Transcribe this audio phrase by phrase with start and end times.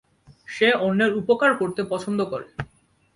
[0.47, 2.47] সে অন্যের উপকার করতে পছন্দ করে।